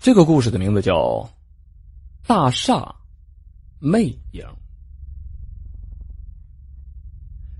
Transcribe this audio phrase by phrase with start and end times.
[0.00, 0.96] 这个故事的名字叫
[2.26, 2.96] 《大厦
[3.78, 4.42] 魅影》。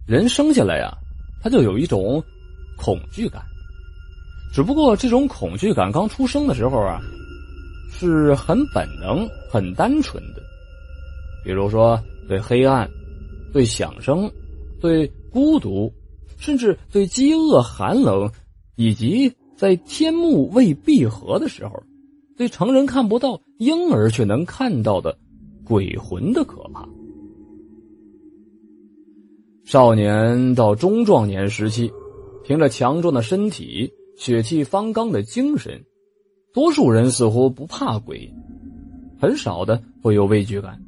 [0.07, 0.97] 人生下来呀，
[1.43, 2.25] 他就有一种
[2.79, 3.45] 恐惧感，
[4.55, 6.99] 只不过这种恐惧感刚出生的时候啊，
[7.93, 10.41] 是很本能、很单纯的。
[11.45, 12.89] 比如说，对黑暗、
[13.53, 14.33] 对响声、
[14.81, 15.93] 对孤独，
[16.39, 18.33] 甚至对饥饿、寒冷，
[18.77, 21.83] 以及在天幕未闭合的时候。
[22.41, 25.15] 对成人看不到，婴儿却能看到的
[25.63, 26.89] 鬼魂的可怕。
[29.67, 31.93] 少年到中壮年时期，
[32.43, 35.85] 凭着强壮的身体、血气方刚的精神，
[36.55, 38.33] 多数人似乎不怕鬼，
[39.21, 40.81] 很少的会有畏惧感。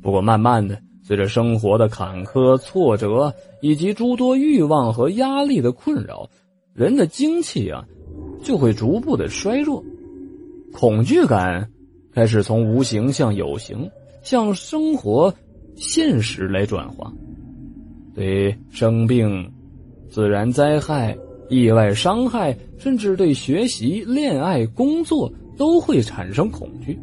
[0.00, 6.30] 不过，慢慢的，随着生活的坎坷、挫折以及诸多欲望和压力的困扰，
[6.72, 7.84] 人的精气啊，
[8.44, 9.82] 就会逐步的衰弱。
[10.72, 11.68] 恐惧感
[12.12, 13.90] 开始从无形向有形，
[14.22, 15.32] 向生活
[15.74, 17.12] 现实来转化。
[18.14, 19.50] 对生病、
[20.08, 21.16] 自然灾害、
[21.48, 26.98] 意外伤害，甚至对学习、恋爱、工作都会产生恐惧。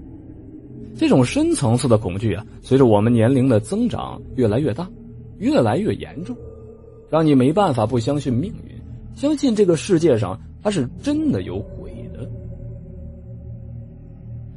[0.96, 4.88] 这种深层次的恐惧啊，随着我们年龄的增长越来越大，
[5.40, 6.36] 越来越严重，
[7.10, 8.80] 让你没办法不相信命运，
[9.16, 11.83] 相信这个世界上它是真的有鬼。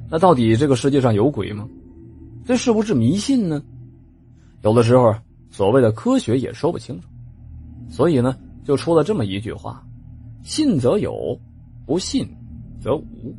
[0.08, 1.68] 那到底这个世界上有鬼吗？
[2.44, 3.60] 这是不是迷信呢？
[4.62, 5.14] 有的时候，
[5.50, 7.08] 所谓的科学也说不清楚。
[7.88, 9.84] 所以呢，就出了这么一句话
[10.44, 11.40] ：“信则有，
[11.86, 12.28] 不信
[12.80, 13.34] 则无。”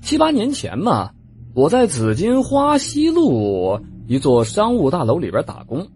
[0.00, 1.10] 七八年前嘛，
[1.54, 5.86] 我在紫金花西路一座商务大楼里边打工。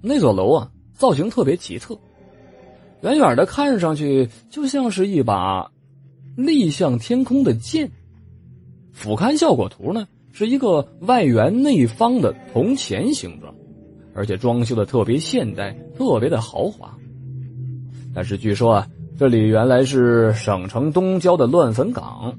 [0.00, 1.96] 那座楼啊，造型特别奇特，
[3.02, 5.71] 远远的看上去就像是一把。
[6.36, 7.90] 立向天空的剑，
[8.92, 13.54] 俯瞰效果图呢是一个外圆内方的铜钱形状，
[14.14, 16.96] 而且装修的特别现代，特别的豪华。
[18.14, 22.34] 但是据说啊，这里原来是省城东郊的乱坟岗，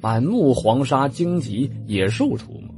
[0.00, 2.68] 满目黄沙荆棘，野兽出没。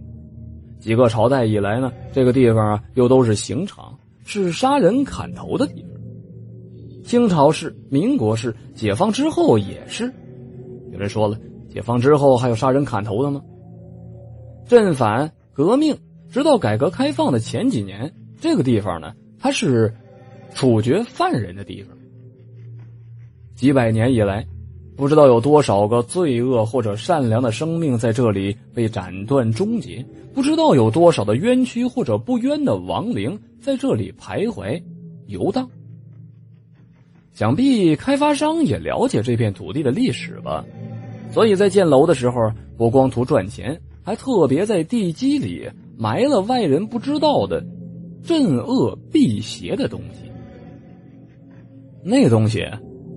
[0.80, 5.90] 几个朝代以来呢，这个地方啊又都是刑场，是杀人砍头的地方。
[7.04, 10.12] 清朝是，民国是，解放之后也是。
[11.02, 11.36] 人说了，
[11.68, 13.42] 解放之后还有杀人砍头的吗？
[14.66, 15.96] 镇反革命，
[16.30, 19.92] 直到改革开放的前几年，这个地方呢，它是
[20.54, 21.96] 处决犯人的地方。
[23.56, 24.46] 几百年以来，
[24.96, 34.80] 不知道有多少个罪恶或者善良的生命在这里被斩断终结，不知道有多少的冤屈或者不冤的亡灵在这里徘徊
[35.26, 35.68] 游荡。
[37.34, 40.64] 想必开发商也了解这片土地的历史吧。
[41.32, 47.64] 所以在建楼的时候，不光图赚钱，还特别在地基里埋了外人不知道的
[48.22, 50.30] 镇恶辟邪的东西。
[52.04, 52.66] 那东西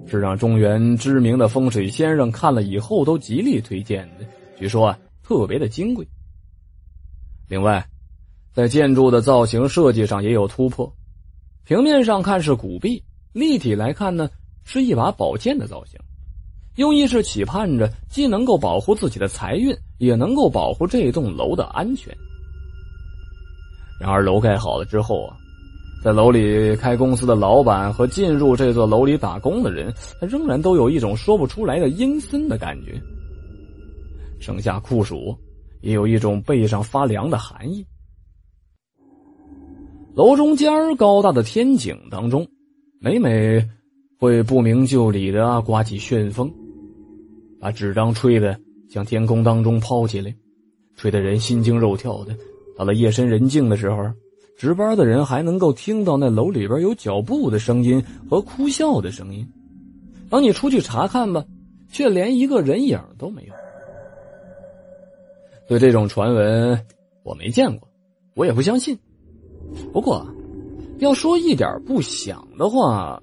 [0.08, 4.26] 是让中原知名的风水先生看了以后都极力推荐的，
[4.58, 6.08] 据说啊特别的金贵。
[7.50, 7.86] 另外，
[8.54, 10.96] 在建筑的造型设计上也有突破，
[11.66, 13.04] 平面上看是古壁，
[13.34, 14.30] 立体来看呢
[14.64, 16.00] 是一把宝剑的造型。
[16.76, 22.16] 用意是期盼着既能够保护自己的财运，也能够保护这栋楼的安全。
[24.00, 25.38] 然而，楼盖好了之后啊，
[26.04, 33.02] 在楼里开公司的老板和进入这座楼里打工的人，他仍然都有一种说不出来的阴森的感觉。
[34.42, 35.34] 盛夏酷暑，
[35.82, 37.86] 也有一种背上发凉的寒意。
[40.14, 42.46] 楼中间高大的天井当中，
[43.00, 43.66] 每每
[44.20, 46.54] 会不明就里的刮起旋风。
[47.60, 50.34] 把纸张吹得向天空当中抛起来，
[50.96, 52.36] 吹得人心惊肉跳的。
[52.78, 54.04] 到了夜深人静的时候，
[54.58, 59.48] 值班的人还能够听到那楼里边有脚步的声音和哭笑的声音。
[60.30, 61.44] 等你出去查看吧，
[61.90, 63.54] 却连一个人影都没有。
[65.68, 66.86] 对这种传闻，
[67.24, 67.88] 我没见过，
[68.36, 68.98] 我也不相信。
[69.92, 70.26] 不过，
[71.00, 73.22] 要说一点不响的话，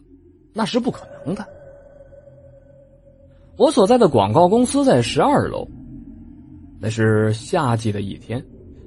[0.52, 1.46] 那是不可能的。
[3.58, 5.68] 我所在的广告公司在十二楼，
[6.80, 8.42] 那是夏季的一天，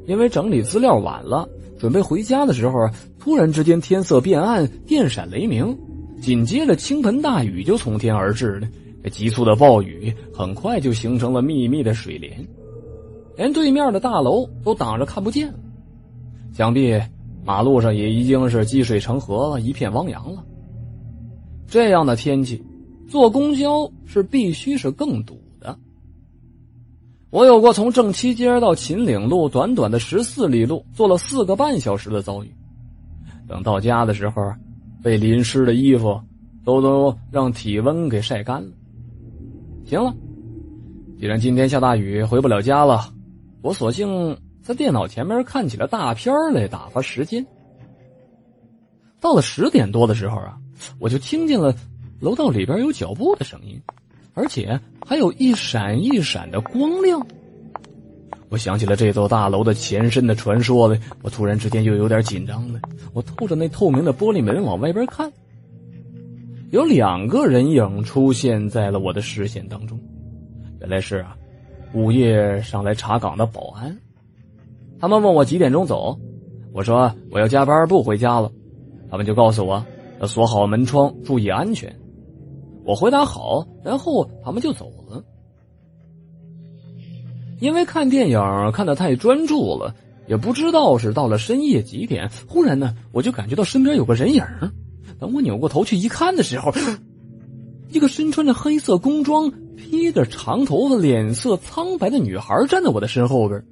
[0.07, 1.47] 因为整理资料晚了，
[1.77, 2.89] 准备回家的时候，
[3.19, 5.77] 突然之间天色变暗，电闪雷鸣，
[6.19, 8.67] 紧接着倾盆大雨就从天而至了。
[9.11, 12.43] 急促的暴雨很快就形成了密密的水帘，
[13.37, 15.59] 连对面的大楼都挡着看不见了，
[16.53, 16.99] 想必
[17.45, 20.43] 马路上也已经是积水成河了，一片汪洋了。
[21.67, 22.63] 这样的天气。
[23.07, 25.77] 坐公交是必须是更堵的。
[27.29, 32.53] 我有过从正七街到秦岭路短短的十四里路，坐了四个半小时的遭遇。
[33.47, 34.53] 等到家的时候，
[35.03, 36.19] 被淋湿的衣服
[36.63, 38.71] 都都让体温给晒干了。
[39.85, 40.13] 行了，
[41.19, 43.13] 既然今天下大雨回不了家了，
[43.61, 47.45] 我索性在电脑前面看起了大片来打发时间。
[49.19, 50.57] 到了十点多的时候啊，
[50.99, 51.75] 我就听见了
[52.19, 53.79] 楼道里边有脚步的声音，
[54.33, 57.25] 而且还有一闪一闪的光亮。
[58.49, 62.79] 我想起了这座大楼的前身的传说了，我突然之间就有点紧张了。
[63.13, 65.31] 我透着那透明的玻璃门往外边看，
[66.71, 69.99] 有两个人影出现在了我的视线当中。
[70.79, 71.35] 原来是啊，
[71.93, 73.97] 午夜上来查岗的保安。
[74.99, 76.17] 他们问我几点钟走，
[76.71, 78.51] 我说我要加班不回家了。
[79.09, 79.83] 他们就告诉我
[80.21, 81.93] 要锁好门窗，注意安全。
[82.85, 85.23] 我回答好，然后他们就走了。
[87.59, 88.39] 因为看电影
[88.73, 89.95] 看得太专注了，
[90.27, 92.29] 也不知道是到了深夜几点。
[92.47, 94.43] 忽然呢，我就感觉到身边有个人影。
[95.17, 96.71] 等我扭过头去一看的时候，
[97.89, 103.63] 一个身穿着黑色工装、披着长头发、脸色苍白的女孩站在我的身后边。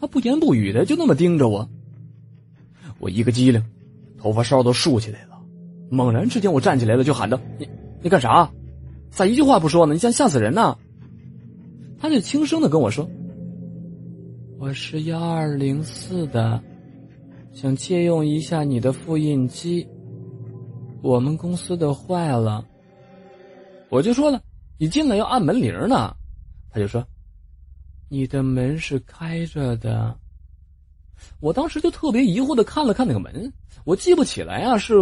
[0.00, 1.68] 她不言不语的就那么盯着我。
[3.00, 3.62] 我一个机灵，
[4.16, 5.36] 头发梢都竖起来了。
[5.90, 7.68] 猛然之间，我站起来了，就喊道：“你
[8.02, 8.50] 你干啥？
[9.10, 9.94] 咋一句话不说呢？
[9.94, 10.76] 你想吓死人呢？”
[11.98, 13.08] 他就轻声的跟我说
[14.60, 16.62] ：“我是幺二零四的，
[17.52, 19.88] 想借用一下你的复印机。
[21.02, 22.64] 我们公司的坏了。”
[23.90, 24.40] 我就说了
[24.78, 26.14] ：“你进来要按门铃呢。”
[26.70, 27.04] 他就说
[28.08, 30.16] ：“你的门是开着的。”
[31.40, 33.52] 我当时就特别疑惑的看了看那个门，
[33.84, 34.94] 我记不起来啊是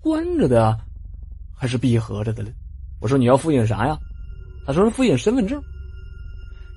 [0.00, 0.78] 关着的
[1.60, 2.48] 还是闭合着的了。
[3.02, 3.98] 我说：“你要复印啥呀？”
[4.66, 5.62] 他说：“是复印身份证。”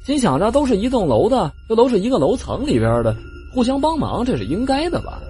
[0.06, 3.16] 心想着都是一栋楼的，这都是一个楼层里边的，
[3.54, 5.22] 互相帮忙，这是应该的吧？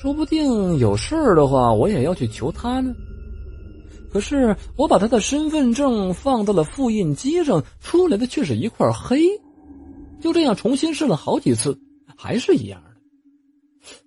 [0.00, 2.94] 说不定有事儿的话，我也要去求他呢。
[4.10, 9.20] 可是我把他的身份证放到了复印机上，出来的却是一块黑。
[10.18, 11.78] 就这样重新试了好几次，
[12.16, 12.90] 还是一样的。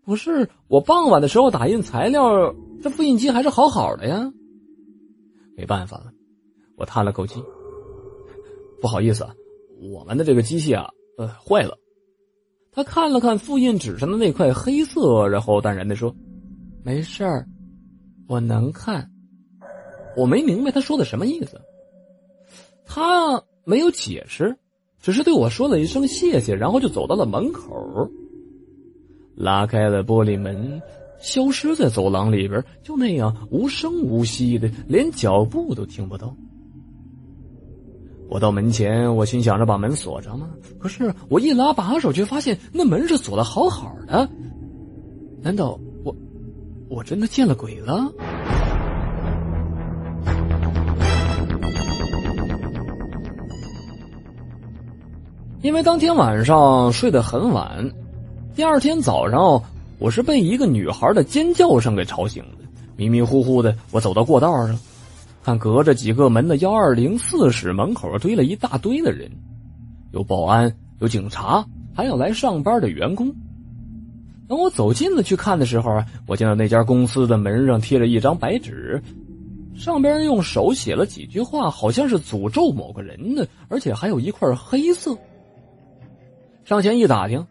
[0.03, 2.51] 不是我傍晚的时候打印材料，
[2.81, 4.31] 这复印机还是好好的呀。
[5.55, 6.11] 没办法了，
[6.77, 7.43] 我叹了口气，
[8.81, 9.33] 不好意思啊。
[9.91, 11.77] 我们的这个机器啊，呃，坏了。
[12.71, 16.15] 他看了看复印纸上的那块黑色，然后淡然的说
[16.83, 17.45] ：“没事儿，
[18.27, 19.09] 我能看。”
[20.15, 21.59] 我没明白他说的什么意思。
[22.85, 24.57] 他没有解释，
[25.01, 28.09] 只是对我说了一声谢谢，然后就走到了门口，
[29.35, 30.81] 拉开了玻璃门，
[31.19, 36.33] 消失在走廊里边，就那样无声无息的，连脚步都听不到。
[38.29, 40.47] 我到门前，我心想着把门锁上了。
[40.77, 44.29] 可是我一拉把手，却发现那门是锁的好好的。
[45.41, 46.15] 难道我
[46.89, 48.11] 我真的见了鬼了？
[55.61, 57.91] 因为当天晚上睡得很晚，
[58.55, 59.61] 第二天早上
[59.99, 62.65] 我是被一个女孩的尖叫声给吵醒的。
[62.95, 64.77] 迷迷糊糊的，我走到过道上。
[65.43, 69.29] 看，隔着几个门的幺二零四室门口堆了一大堆的人，
[70.11, 73.33] 有保安，有警察，还有来上班的员工。
[74.47, 79.01] 等我走近了去看的时候啊，我见到那家公司的门上贴着一张白纸，
[79.75, 85.17] 上边用手写了几句话，好像是诅咒某个人的，而且还有一块黑色。
[86.65, 87.45] 上前一打听，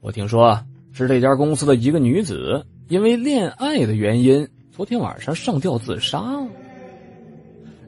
[0.00, 0.58] 我听说
[0.92, 6.48] 是这家公司的一个女子因为恋爱的原因，昨天晚上上吊自杀了。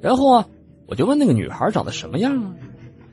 [0.01, 0.47] 然后啊，
[0.87, 2.55] 我就问那个女孩长得什么样啊？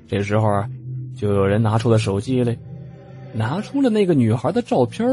[0.08, 0.69] 这时候啊，
[1.15, 2.58] 就有人拿出了手机来，
[3.34, 5.08] 拿出了那个女孩的照片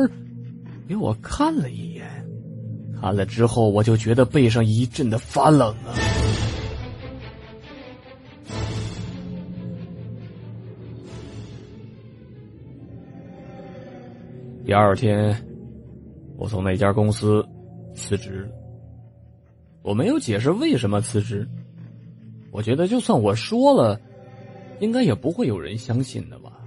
[0.89, 2.07] 给我看了一眼。
[3.01, 5.97] 看了之后，我就觉得背上一阵的发冷啊。
[14.67, 15.33] 第二天，
[16.37, 17.47] 我从那家公司
[17.95, 18.51] 辞职。
[19.81, 21.49] 我没有解释为什么辞职。
[22.51, 24.01] 我觉得，就算我说了，
[24.81, 26.67] 应该也不会有人相信的吧。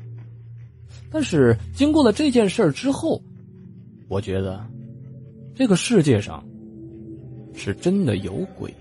[1.11, 3.21] 但是经过了这件事之后，
[4.07, 4.65] 我觉得
[5.53, 6.41] 这个世界上
[7.53, 8.77] 是真的有鬼的。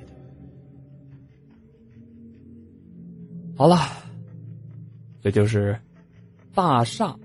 [3.57, 3.79] 好了，
[5.21, 5.77] 这就是
[6.55, 7.19] 大厦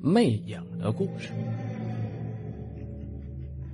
[0.00, 1.30] 魅影的故事。